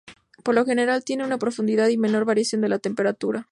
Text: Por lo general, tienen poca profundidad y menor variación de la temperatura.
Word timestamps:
Por 0.43 0.55
lo 0.55 0.65
general, 0.65 1.03
tienen 1.03 1.27
poca 1.27 1.37
profundidad 1.37 1.87
y 1.89 1.97
menor 1.99 2.25
variación 2.25 2.59
de 2.61 2.69
la 2.69 2.79
temperatura. 2.79 3.47